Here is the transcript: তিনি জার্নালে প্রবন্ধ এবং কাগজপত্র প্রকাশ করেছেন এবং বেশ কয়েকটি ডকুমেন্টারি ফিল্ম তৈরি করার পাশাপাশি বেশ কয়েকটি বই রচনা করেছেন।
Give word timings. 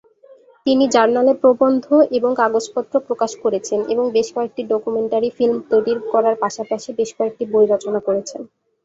তিনি 0.65 0.85
জার্নালে 0.93 1.33
প্রবন্ধ 1.41 1.85
এবং 2.17 2.31
কাগজপত্র 2.35 2.93
প্রকাশ 3.07 3.31
করেছেন 3.43 3.79
এবং 3.93 4.05
বেশ 4.15 4.27
কয়েকটি 4.35 4.61
ডকুমেন্টারি 4.71 5.29
ফিল্ম 5.37 5.57
তৈরি 5.71 5.93
করার 6.13 6.35
পাশাপাশি 6.43 6.89
বেশ 6.99 7.09
কয়েকটি 7.17 7.43
বই 7.51 7.65
রচনা 7.67 7.99
করেছেন। 8.07 8.41